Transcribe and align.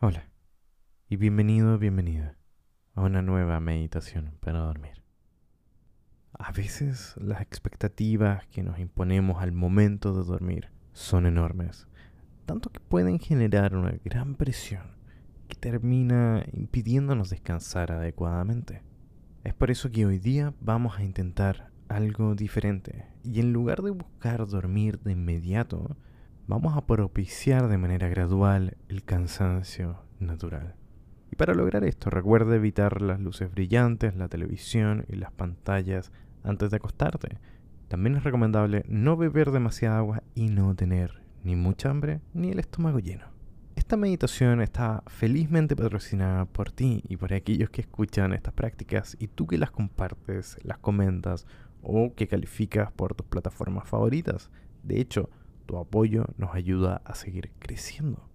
Hola 0.00 0.30
y 1.08 1.16
bienvenido, 1.16 1.76
bienvenida 1.76 2.38
a 2.94 3.02
una 3.02 3.20
nueva 3.20 3.58
meditación 3.58 4.38
para 4.38 4.60
dormir. 4.60 5.02
A 6.34 6.52
veces 6.52 7.16
las 7.16 7.40
expectativas 7.40 8.46
que 8.46 8.62
nos 8.62 8.78
imponemos 8.78 9.42
al 9.42 9.50
momento 9.50 10.16
de 10.16 10.24
dormir 10.24 10.68
son 10.92 11.26
enormes, 11.26 11.88
tanto 12.46 12.70
que 12.70 12.78
pueden 12.78 13.18
generar 13.18 13.74
una 13.74 13.90
gran 14.04 14.36
presión 14.36 14.84
que 15.48 15.56
termina 15.56 16.44
impidiéndonos 16.52 17.30
descansar 17.30 17.90
adecuadamente. 17.90 18.84
Es 19.42 19.54
por 19.54 19.72
eso 19.72 19.90
que 19.90 20.06
hoy 20.06 20.20
día 20.20 20.54
vamos 20.60 20.96
a 20.96 21.02
intentar 21.02 21.72
algo 21.88 22.36
diferente 22.36 23.06
y 23.24 23.40
en 23.40 23.52
lugar 23.52 23.82
de 23.82 23.90
buscar 23.90 24.46
dormir 24.46 25.00
de 25.00 25.10
inmediato, 25.10 25.96
vamos 26.48 26.74
a 26.76 26.86
propiciar 26.86 27.68
de 27.68 27.76
manera 27.76 28.08
gradual 28.08 28.78
el 28.88 29.04
cansancio 29.04 30.02
natural. 30.18 30.74
Y 31.30 31.36
para 31.36 31.54
lograr 31.54 31.84
esto, 31.84 32.08
recuerda 32.08 32.56
evitar 32.56 33.02
las 33.02 33.20
luces 33.20 33.52
brillantes, 33.52 34.16
la 34.16 34.28
televisión 34.28 35.04
y 35.08 35.16
las 35.16 35.30
pantallas 35.30 36.10
antes 36.42 36.70
de 36.70 36.78
acostarte. 36.78 37.38
También 37.88 38.16
es 38.16 38.24
recomendable 38.24 38.82
no 38.88 39.18
beber 39.18 39.50
demasiada 39.50 39.98
agua 39.98 40.22
y 40.34 40.48
no 40.48 40.74
tener 40.74 41.22
ni 41.44 41.54
mucha 41.54 41.90
hambre 41.90 42.22
ni 42.32 42.50
el 42.50 42.60
estómago 42.60 42.98
lleno. 42.98 43.26
Esta 43.76 43.98
meditación 43.98 44.62
está 44.62 45.04
felizmente 45.06 45.76
patrocinada 45.76 46.46
por 46.46 46.72
ti 46.72 47.04
y 47.08 47.18
por 47.18 47.34
aquellos 47.34 47.68
que 47.68 47.82
escuchan 47.82 48.32
estas 48.32 48.54
prácticas 48.54 49.16
y 49.20 49.28
tú 49.28 49.46
que 49.46 49.58
las 49.58 49.70
compartes, 49.70 50.56
las 50.62 50.78
comentas 50.78 51.46
o 51.82 52.14
que 52.14 52.26
calificas 52.26 52.90
por 52.90 53.14
tus 53.14 53.26
plataformas 53.26 53.86
favoritas. 53.86 54.50
De 54.82 54.98
hecho, 54.98 55.28
tu 55.68 55.76
apoyo 55.76 56.24
nos 56.38 56.54
ayuda 56.54 57.02
a 57.04 57.14
seguir 57.14 57.50
creciendo. 57.58 58.26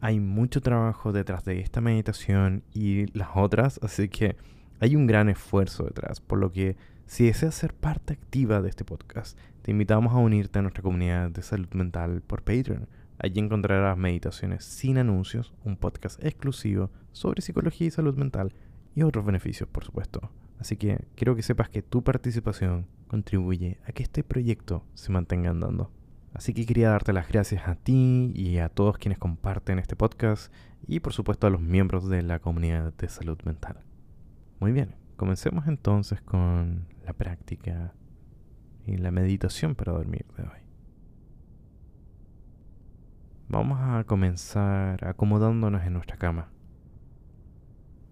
Hay 0.00 0.18
mucho 0.18 0.60
trabajo 0.60 1.12
detrás 1.12 1.44
de 1.44 1.60
esta 1.60 1.80
meditación 1.80 2.64
y 2.74 3.06
las 3.16 3.28
otras, 3.36 3.78
así 3.82 4.08
que 4.08 4.36
hay 4.80 4.96
un 4.96 5.06
gran 5.06 5.28
esfuerzo 5.28 5.84
detrás, 5.84 6.20
por 6.20 6.40
lo 6.40 6.50
que 6.50 6.76
si 7.06 7.26
deseas 7.26 7.54
ser 7.54 7.74
parte 7.74 8.14
activa 8.14 8.60
de 8.60 8.68
este 8.68 8.84
podcast, 8.84 9.38
te 9.62 9.70
invitamos 9.70 10.12
a 10.12 10.18
unirte 10.18 10.58
a 10.58 10.62
nuestra 10.62 10.82
comunidad 10.82 11.30
de 11.30 11.42
salud 11.42 11.68
mental 11.74 12.22
por 12.26 12.42
Patreon 12.42 12.88
Allí 13.22 13.38
encontrarás 13.38 13.98
meditaciones 13.98 14.64
sin 14.64 14.96
anuncios, 14.96 15.52
un 15.62 15.76
podcast 15.76 16.24
exclusivo 16.24 16.90
sobre 17.12 17.42
psicología 17.42 17.86
y 17.86 17.90
salud 17.90 18.16
mental 18.16 18.54
y 18.94 19.02
otros 19.02 19.26
beneficios, 19.26 19.68
por 19.68 19.84
supuesto. 19.84 20.30
Así 20.58 20.76
que 20.76 21.04
quiero 21.16 21.36
que 21.36 21.42
sepas 21.42 21.68
que 21.68 21.82
tu 21.82 22.02
participación 22.02 22.86
contribuye 23.08 23.78
a 23.86 23.92
que 23.92 24.02
este 24.02 24.24
proyecto 24.24 24.86
se 24.94 25.12
mantenga 25.12 25.50
andando. 25.50 25.90
Así 26.32 26.54
que 26.54 26.64
quería 26.64 26.90
darte 26.90 27.12
las 27.12 27.28
gracias 27.28 27.66
a 27.66 27.74
ti 27.74 28.32
y 28.34 28.58
a 28.58 28.68
todos 28.68 28.98
quienes 28.98 29.18
comparten 29.18 29.78
este 29.78 29.96
podcast 29.96 30.52
y 30.86 31.00
por 31.00 31.12
supuesto 31.12 31.46
a 31.46 31.50
los 31.50 31.60
miembros 31.60 32.08
de 32.08 32.22
la 32.22 32.38
comunidad 32.38 32.92
de 32.94 33.08
salud 33.08 33.38
mental. 33.44 33.80
Muy 34.60 34.72
bien, 34.72 34.94
comencemos 35.16 35.66
entonces 35.66 36.20
con 36.22 36.86
la 37.04 37.12
práctica 37.12 37.94
y 38.86 38.96
la 38.96 39.10
meditación 39.10 39.74
para 39.74 39.92
dormir 39.92 40.26
de 40.36 40.44
hoy. 40.44 40.60
Vamos 43.48 43.80
a 43.80 44.04
comenzar 44.04 45.04
acomodándonos 45.04 45.82
en 45.82 45.94
nuestra 45.94 46.16
cama. 46.16 46.50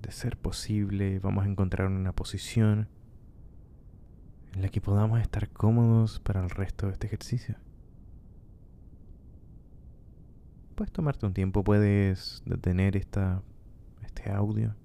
De 0.02 0.11
ser 0.11 0.36
posible, 0.36 1.20
vamos 1.20 1.44
a 1.44 1.48
encontrar 1.48 1.86
una 1.86 2.12
posición 2.12 2.89
en 4.55 4.62
la 4.62 4.69
que 4.69 4.80
podamos 4.80 5.20
estar 5.20 5.48
cómodos 5.50 6.19
para 6.19 6.42
el 6.42 6.50
resto 6.50 6.86
de 6.86 6.92
este 6.92 7.06
ejercicio. 7.06 7.56
Puedes 10.78 10.92
tomarte 10.92 11.26
un 11.26 11.34
tiempo, 11.34 11.64
puedes 11.64 12.40
detener 12.46 12.96
esta, 12.96 13.42
este 14.04 14.30
audio. 14.30 14.76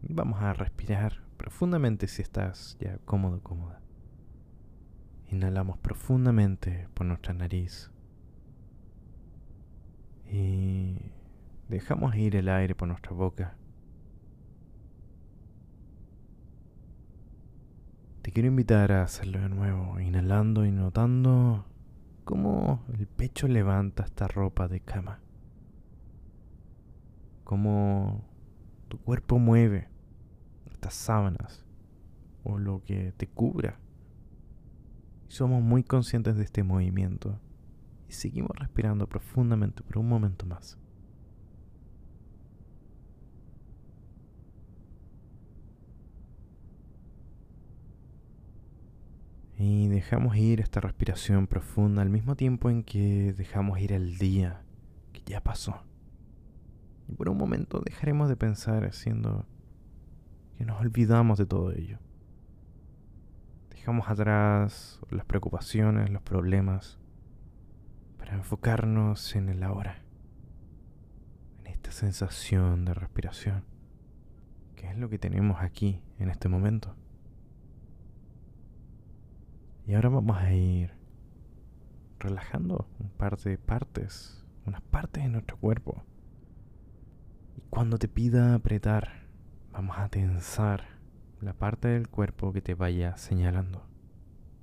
Vamos 0.00 0.40
a 0.40 0.54
respirar 0.54 1.22
profundamente 1.36 2.08
si 2.08 2.22
estás 2.22 2.78
ya 2.80 2.96
cómodo, 3.04 3.42
cómoda. 3.42 3.82
Inhalamos 5.30 5.76
profundamente 5.76 6.88
por 6.94 7.06
nuestra 7.06 7.34
nariz 7.34 7.90
y 10.24 10.96
dejamos 11.68 12.16
ir 12.16 12.36
el 12.36 12.48
aire 12.48 12.74
por 12.74 12.88
nuestra 12.88 13.12
boca. 13.12 13.58
Te 18.22 18.32
quiero 18.32 18.48
invitar 18.48 18.90
a 18.90 19.02
hacerlo 19.02 19.38
de 19.38 19.50
nuevo, 19.50 20.00
inhalando 20.00 20.64
y 20.64 20.70
notando 20.70 21.66
cómo 22.24 22.82
el 22.98 23.06
pecho 23.06 23.48
levanta 23.48 24.04
esta 24.04 24.26
ropa 24.26 24.68
de 24.68 24.80
cama. 24.80 25.20
Cómo 27.44 28.24
tu 28.88 28.98
cuerpo 28.98 29.38
mueve 29.38 29.88
estas 30.70 30.94
sábanas 30.94 31.64
o 32.42 32.58
lo 32.58 32.82
que 32.84 33.12
te 33.12 33.26
cubra. 33.26 33.78
somos 35.28 35.62
muy 35.62 35.82
conscientes 35.82 36.36
de 36.36 36.44
este 36.44 36.62
movimiento 36.62 37.40
y 38.08 38.12
seguimos 38.12 38.52
respirando 38.56 39.08
profundamente 39.08 39.82
por 39.82 39.98
un 39.98 40.08
momento 40.08 40.46
más. 40.46 40.78
Y 49.66 49.88
dejamos 49.88 50.36
ir 50.36 50.60
esta 50.60 50.80
respiración 50.80 51.46
profunda 51.46 52.02
al 52.02 52.10
mismo 52.10 52.36
tiempo 52.36 52.68
en 52.68 52.82
que 52.82 53.32
dejamos 53.32 53.78
ir 53.78 53.92
el 53.92 54.18
día 54.18 54.60
que 55.14 55.22
ya 55.24 55.42
pasó. 55.42 55.82
Y 57.08 57.14
por 57.14 57.30
un 57.30 57.38
momento 57.38 57.80
dejaremos 57.82 58.28
de 58.28 58.36
pensar 58.36 58.84
haciendo 58.84 59.46
que 60.58 60.66
nos 60.66 60.78
olvidamos 60.82 61.38
de 61.38 61.46
todo 61.46 61.72
ello. 61.72 61.98
Dejamos 63.70 64.10
atrás 64.10 65.00
las 65.08 65.24
preocupaciones, 65.24 66.10
los 66.10 66.20
problemas, 66.20 66.98
para 68.18 68.34
enfocarnos 68.34 69.34
en 69.34 69.48
el 69.48 69.62
ahora, 69.62 70.02
en 71.60 71.68
esta 71.68 71.90
sensación 71.90 72.84
de 72.84 72.92
respiración, 72.92 73.64
que 74.76 74.90
es 74.90 74.98
lo 74.98 75.08
que 75.08 75.18
tenemos 75.18 75.62
aquí 75.62 76.02
en 76.18 76.28
este 76.28 76.50
momento. 76.50 76.94
Y 79.86 79.94
ahora 79.94 80.08
vamos 80.08 80.38
a 80.38 80.52
ir 80.52 80.92
relajando 82.18 82.88
un 82.98 83.10
par 83.10 83.36
de 83.36 83.58
partes, 83.58 84.44
unas 84.66 84.80
partes 84.80 85.22
de 85.22 85.28
nuestro 85.28 85.58
cuerpo. 85.58 86.04
Y 87.56 87.60
cuando 87.68 87.98
te 87.98 88.08
pida 88.08 88.54
apretar, 88.54 89.26
vamos 89.72 89.98
a 89.98 90.08
tensar 90.08 90.84
la 91.40 91.52
parte 91.52 91.88
del 91.88 92.08
cuerpo 92.08 92.52
que 92.52 92.62
te 92.62 92.74
vaya 92.74 93.16
señalando. 93.18 93.86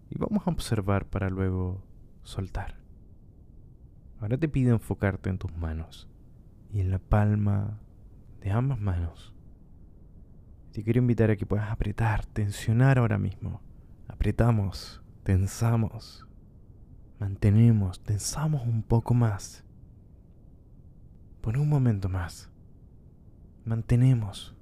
Y 0.10 0.18
vamos 0.18 0.48
a 0.48 0.52
observar 0.52 1.06
para 1.06 1.30
luego 1.30 1.84
soltar. 2.24 2.78
Ahora 4.20 4.38
te 4.38 4.50
pido 4.50 4.74
enfocarte 4.74 5.30
en 5.30 5.38
tus 5.38 5.56
manos 5.56 6.10
y 6.74 6.80
en 6.80 6.90
la 6.90 7.00
palma 7.00 7.80
de 8.42 8.52
ambas 8.52 8.80
manos. 8.80 9.34
Te 10.72 10.84
quiero 10.84 11.00
invitar 11.00 11.30
a 11.30 11.36
que 11.36 11.46
puedas 11.46 11.70
apretar, 11.70 12.26
tensionar 12.26 12.98
ahora 12.98 13.18
mismo. 13.18 13.62
Apretamos, 14.08 15.01
tensamos, 15.24 16.26
mantenemos, 17.20 18.02
tensamos 18.02 18.66
un 18.66 18.84
poco 18.84 19.14
más. 19.14 19.64
Por 21.42 21.58
un 21.58 21.70
momento 21.70 22.10
más. 22.10 22.50
Mantenemos. 23.66 24.56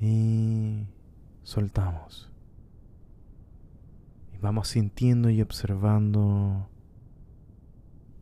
Y 0.00 0.86
soltamos. 1.42 2.32
Y 4.32 4.38
vamos 4.38 4.68
sintiendo 4.68 5.28
y 5.28 5.42
observando 5.42 6.70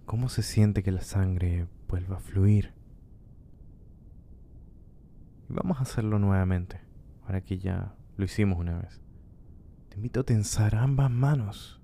¿Cómo 0.09 0.31
se 0.31 0.43
siente 0.43 0.83
que 0.83 0.91
la 0.91 1.03
sangre 1.03 1.69
vuelva 1.87 2.17
a 2.17 2.21
fluir? 2.21 2.73
Y 5.51 5.53
vamos 5.53 5.81
a 5.81 5.83
hacerlo 5.83 6.19
nuevamente, 6.19 6.81
ahora 7.27 7.43
que 7.43 7.59
ya 7.59 7.95
lo 8.17 8.25
hicimos 8.25 8.59
una 8.59 8.79
vez. 8.79 9.03
Invito 9.99 10.21
a 10.21 10.23
tensar 10.23 10.77
ambas 10.77 11.11
manos. 11.11 11.81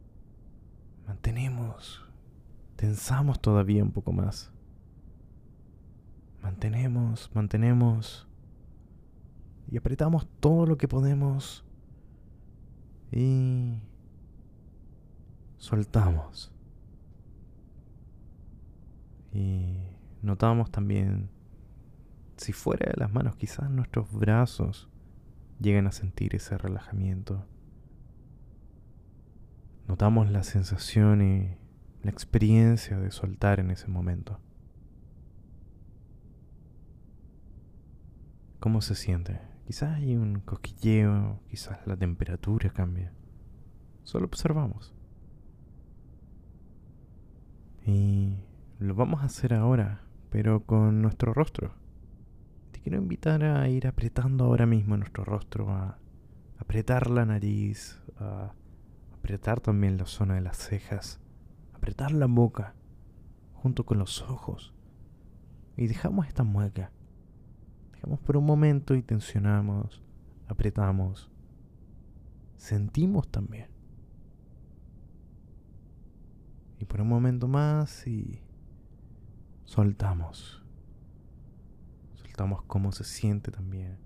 Mantenemos, 1.04 2.00
tensamos 2.76 3.40
todavía 3.40 3.82
un 3.82 3.90
poco 3.90 4.12
más. 4.12 4.52
Mantenemos, 6.40 7.28
mantenemos. 7.34 8.28
Y 9.68 9.78
apretamos 9.78 10.28
todo 10.38 10.64
lo 10.64 10.78
que 10.78 10.86
podemos. 10.86 11.64
Y 13.10 13.80
soltamos. 15.56 16.52
Y 19.32 19.80
notamos 20.22 20.70
también, 20.70 21.30
si 22.36 22.52
fuera 22.52 22.92
de 22.92 22.96
las 22.96 23.12
manos, 23.12 23.34
quizás 23.34 23.68
nuestros 23.70 24.12
brazos 24.12 24.88
llegan 25.58 25.88
a 25.88 25.92
sentir 25.92 26.36
ese 26.36 26.56
relajamiento. 26.56 27.44
Notamos 29.86 30.30
la 30.30 30.42
sensación 30.42 31.20
y 31.22 31.56
la 32.02 32.10
experiencia 32.10 32.98
de 32.98 33.10
soltar 33.10 33.60
en 33.60 33.70
ese 33.70 33.88
momento. 33.88 34.40
¿Cómo 38.60 38.80
se 38.80 38.94
siente? 38.94 39.40
Quizás 39.66 39.96
hay 39.96 40.16
un 40.16 40.40
cosquilleo, 40.40 41.40
quizás 41.48 41.86
la 41.86 41.96
temperatura 41.96 42.70
cambia. 42.70 43.12
Solo 44.04 44.26
observamos. 44.26 44.94
Y 47.86 48.38
lo 48.78 48.94
vamos 48.94 49.22
a 49.22 49.26
hacer 49.26 49.52
ahora, 49.52 50.02
pero 50.30 50.64
con 50.64 51.02
nuestro 51.02 51.34
rostro. 51.34 51.74
Te 52.72 52.80
quiero 52.80 52.98
invitar 52.98 53.44
a 53.44 53.68
ir 53.68 53.86
apretando 53.86 54.44
ahora 54.44 54.64
mismo 54.64 54.96
nuestro 54.96 55.24
rostro, 55.24 55.70
a 55.70 55.98
apretar 56.58 57.10
la 57.10 57.26
nariz, 57.26 58.00
a 58.18 58.54
apretar 59.24 59.58
también 59.58 59.96
la 59.96 60.04
zona 60.04 60.34
de 60.34 60.42
las 60.42 60.58
cejas, 60.58 61.18
apretar 61.72 62.12
la 62.12 62.26
boca 62.26 62.74
junto 63.54 63.86
con 63.86 63.98
los 63.98 64.20
ojos. 64.20 64.74
Y 65.78 65.86
dejamos 65.86 66.26
esta 66.26 66.44
mueca. 66.44 66.92
Dejamos 67.92 68.20
por 68.20 68.36
un 68.36 68.44
momento 68.44 68.94
y 68.94 69.00
tensionamos, 69.00 70.02
apretamos. 70.46 71.30
Sentimos 72.58 73.26
también. 73.30 73.70
Y 76.78 76.84
por 76.84 77.00
un 77.00 77.08
momento 77.08 77.48
más 77.48 78.06
y 78.06 78.42
soltamos. 79.64 80.62
Soltamos 82.12 82.62
cómo 82.64 82.92
se 82.92 83.04
siente 83.04 83.50
también. 83.50 83.96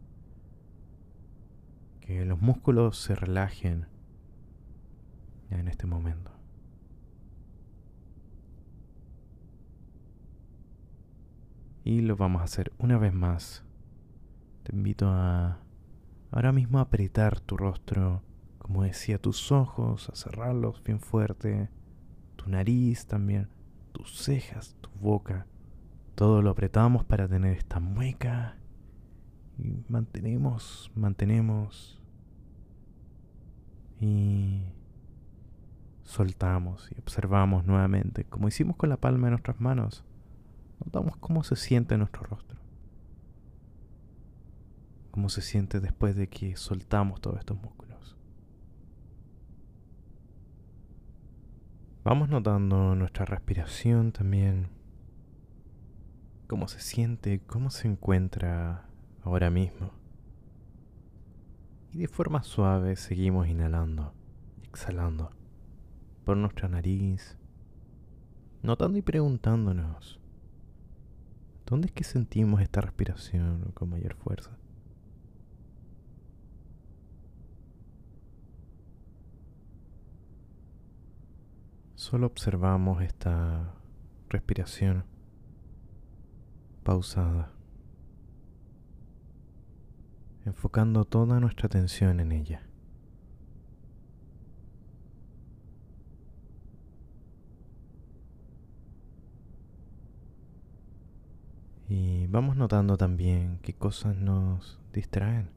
Que 1.99 2.25
los 2.25 2.41
músculos 2.41 2.99
se 2.99 3.17
relajen 3.17 3.98
ya 5.51 5.59
en 5.59 5.69
este 5.69 5.87
momento. 5.87 6.33
Y 11.85 12.03
lo 12.03 12.17
vamos 12.17 12.43
a 12.43 12.45
hacer 12.45 12.73
una 12.79 12.99
vez 12.99 13.15
más. 13.15 13.65
Te 14.63 14.77
invito 14.77 15.09
a 15.09 15.61
ahora 16.31 16.53
mismo 16.53 16.79
a 16.79 16.83
apretar 16.83 17.41
tu 17.41 17.57
rostro, 17.57 18.23
como 18.59 18.83
decía, 18.83 19.19
tus 19.19 19.51
ojos, 19.53 20.11
a 20.11 20.15
cerrarlos 20.15 20.83
bien 20.85 21.01
fuerte, 21.01 21.71
tu 22.37 22.51
nariz 22.51 23.07
también, 23.07 23.49
tus 23.93 24.19
cejas, 24.19 24.77
tu 24.81 24.91
boca. 25.01 25.47
Todo 26.15 26.43
lo 26.43 26.51
apretamos 26.51 27.05
para 27.05 27.29
tener 27.29 27.57
esta 27.57 27.81
mueca 27.81 28.59
y 29.57 29.83
mantenemos, 29.89 30.91
mantenemos 30.95 32.03
y 34.01 34.63
soltamos 36.09 36.91
y 36.91 36.99
observamos 36.99 37.67
nuevamente, 37.67 38.25
como 38.25 38.49
hicimos 38.49 38.77
con 38.77 38.89
la 38.89 38.97
palma 38.97 39.27
de 39.27 39.33
nuestras 39.33 39.61
manos. 39.61 40.05
Notamos 40.83 41.17
cómo 41.19 41.45
se 41.45 41.55
siente 41.55 41.99
nuestro 41.99 42.23
rostro. 42.23 42.59
Cómo 45.11 45.29
se 45.29 45.43
siente 45.43 45.81
después 45.81 46.17
de 46.17 46.29
que 46.29 46.57
soltamos 46.57 47.21
todos 47.21 47.39
estos 47.39 47.61
músculos. 47.61 48.17
Vamos 52.05 52.31
notando 52.31 52.95
nuestra 52.95 53.27
respiración 53.27 54.13
también. 54.13 54.69
Cómo 56.47 56.69
se 56.69 56.81
siente, 56.81 57.41
cómo 57.41 57.71
se 57.71 57.87
encuentra 57.87 58.89
ahora 59.23 59.51
mismo. 59.51 59.93
Y 61.93 61.99
de 61.99 62.09
forma 62.09 62.43
suave 62.43 62.97
seguimos 62.97 63.47
inhalando 63.49 64.15
exhalando 64.69 65.31
por 66.29 66.37
nuestra 66.37 66.69
nariz, 66.69 67.39
notando 68.63 68.99
y 68.99 69.03
preguntándonos 69.03 70.21
¿Dónde 71.65 71.87
es 71.87 71.93
que 71.95 72.05
sentimos 72.05 72.61
esta 72.61 72.83
respiración 72.83 73.73
con 73.73 73.89
mayor 73.89 74.15
fuerza? 74.15 74.51
Solo 81.95 82.27
observamos 82.27 83.01
esta 83.01 83.73
respiración 84.29 85.07
pausada, 86.83 87.53
enfocando 90.45 91.07
toda 91.07 91.41
nuestra 91.41 91.69
atención 91.69 92.21
en 92.21 92.33
ella. 92.33 92.69
Y 101.89 102.18
vamos 102.31 102.57
notando 102.57 102.97
también 102.97 103.59
qué 103.63 103.73
cosas 103.73 104.17
nos 104.17 104.79
distraen, 104.93 105.51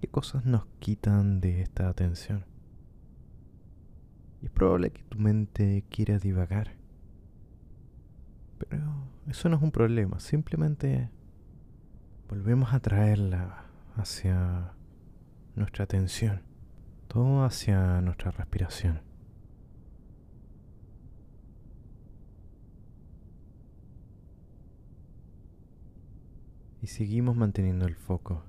qué 0.00 0.08
cosas 0.08 0.46
nos 0.46 0.66
quitan 0.78 1.40
de 1.40 1.60
esta 1.60 1.88
atención. 1.88 2.46
Y 4.40 4.46
es 4.46 4.50
probable 4.50 4.90
que 4.90 5.02
tu 5.02 5.18
mente 5.18 5.84
quiera 5.90 6.18
divagar. 6.18 6.72
Pero 8.58 9.08
eso 9.28 9.48
no 9.48 9.56
es 9.56 9.62
un 9.62 9.72
problema, 9.72 10.20
simplemente 10.20 11.10
volvemos 12.28 12.72
a 12.72 12.80
traerla 12.80 13.64
hacia 13.96 14.72
nuestra 15.54 15.84
atención, 15.84 16.42
todo 17.08 17.44
hacia 17.44 18.00
nuestra 18.00 18.30
respiración. 18.30 19.09
Y 26.82 26.86
seguimos 26.86 27.36
manteniendo 27.36 27.86
el 27.86 27.94
foco. 27.94 28.44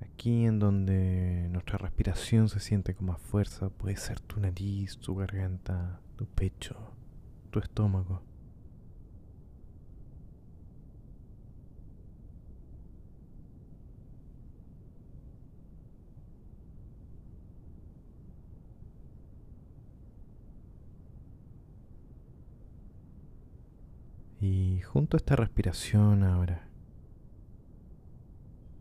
Aquí 0.00 0.44
en 0.44 0.58
donde 0.58 1.48
nuestra 1.50 1.78
respiración 1.78 2.48
se 2.48 2.60
siente 2.60 2.94
con 2.94 3.06
más 3.06 3.20
fuerza 3.20 3.70
puede 3.70 3.96
ser 3.96 4.20
tu 4.20 4.38
nariz, 4.40 4.98
tu 4.98 5.14
garganta, 5.14 6.00
tu 6.16 6.26
pecho, 6.26 6.76
tu 7.50 7.58
estómago. 7.58 8.22
Y 24.80 24.82
junto 24.82 25.14
a 25.14 25.18
esta 25.18 25.36
respiración 25.36 26.22
ahora, 26.22 26.66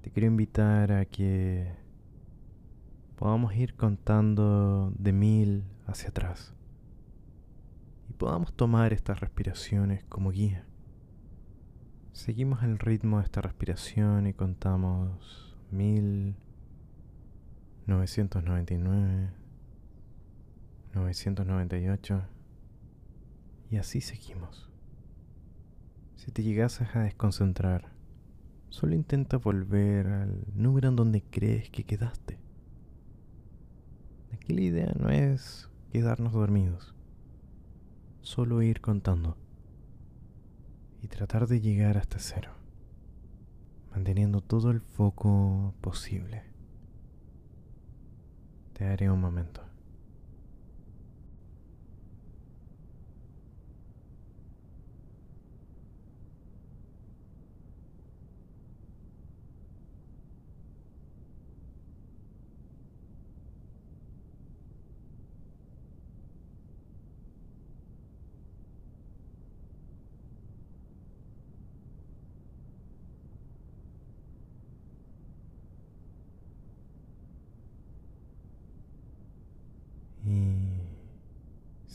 te 0.01 0.09
quiero 0.11 0.27
invitar 0.27 0.93
a 0.93 1.03
que 1.03 1.73
podamos 3.17 3.53
ir 3.53 3.75
contando 3.75 4.93
de 4.97 5.11
mil 5.11 5.65
hacia 5.87 6.07
atrás 6.07 6.55
y 8.07 8.13
podamos 8.13 8.53
tomar 8.53 8.93
estas 8.93 9.19
respiraciones 9.19 10.05
como 10.05 10.31
guía. 10.31 10.65
Seguimos 12.13 12.63
el 12.63 12.79
ritmo 12.79 13.17
de 13.17 13.25
esta 13.25 13.41
respiración 13.41 14.25
y 14.25 14.31
contamos 14.31 15.57
mil, 15.69 16.37
novecientos 17.87 18.41
noventa 18.41 18.73
y 18.73 18.77
nueve, 18.77 19.31
novecientos 20.93 21.45
noventa 21.45 21.77
y 21.77 21.89
ocho 21.89 22.21
y 23.69 23.75
así 23.75 23.99
seguimos. 23.99 24.68
Si 26.19 26.33
te 26.33 26.43
llegases 26.43 26.93
a 26.97 26.99
desconcentrar, 26.99 27.93
solo 28.67 28.93
intenta 28.93 29.37
volver 29.37 30.05
al 30.07 30.43
número 30.53 30.89
en 30.89 30.97
donde 30.97 31.23
crees 31.23 31.69
que 31.69 31.85
quedaste. 31.85 32.37
Aquí 34.33 34.53
la 34.53 34.59
idea 34.59 34.91
no 34.99 35.09
es 35.09 35.69
quedarnos 35.93 36.33
dormidos, 36.33 36.93
solo 38.21 38.61
ir 38.61 38.81
contando 38.81 39.37
y 41.01 41.07
tratar 41.07 41.47
de 41.47 41.61
llegar 41.61 41.97
hasta 41.97 42.19
cero, 42.19 42.51
manteniendo 43.91 44.41
todo 44.41 44.71
el 44.71 44.81
foco 44.81 45.73
posible. 45.79 46.43
Te 48.73 48.83
haré 48.87 49.09
un 49.09 49.21
momento. 49.21 49.68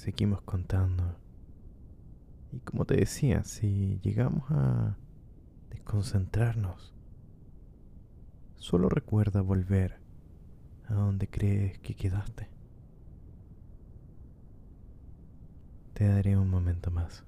Seguimos 0.04 0.42
contando. 0.42 1.16
Y 2.52 2.58
como 2.58 2.84
te 2.84 2.94
decía, 2.94 3.42
si 3.42 4.00
llegamos 4.02 4.44
a 4.50 4.99
desconcentrarnos, 5.70 6.92
solo 8.56 8.90
recuerda 8.90 9.40
volver 9.40 9.99
a 10.88 10.92
donde 10.92 11.26
crees 11.26 11.78
que 11.78 11.94
quedaste. 11.94 12.50
Te 15.94 16.06
daré 16.06 16.37
un 16.37 16.50
momento 16.50 16.90
más. 16.90 17.25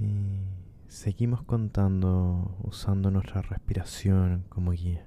Y 0.00 0.46
seguimos 0.90 1.44
contando 1.44 2.58
usando 2.64 3.12
nuestra 3.12 3.42
respiración 3.42 4.44
como 4.48 4.72
guía. 4.72 5.06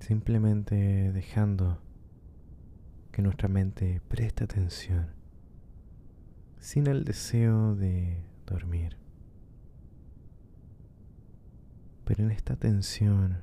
Simplemente 0.00 1.12
dejando 1.12 1.80
que 3.12 3.22
nuestra 3.22 3.48
mente 3.48 4.02
preste 4.08 4.42
atención 4.42 5.14
sin 6.58 6.88
el 6.88 7.04
deseo 7.04 7.76
de 7.76 8.20
dormir. 8.46 8.96
Pero 12.04 12.24
en 12.24 12.32
esta 12.32 12.54
atención, 12.54 13.42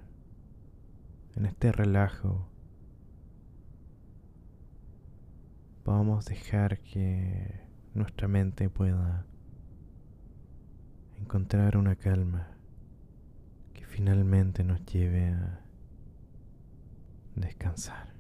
en 1.38 1.46
este 1.46 1.72
relajo, 1.72 2.53
a 5.86 6.30
dejar 6.30 6.80
que 6.80 7.62
nuestra 7.94 8.28
mente 8.28 8.70
pueda 8.70 9.26
encontrar 11.18 11.78
una 11.78 11.96
calma 11.96 12.48
que 13.74 13.86
finalmente 13.86 14.64
nos 14.64 14.86
lleve 14.86 15.28
a 15.28 15.60
descansar. 17.36 18.13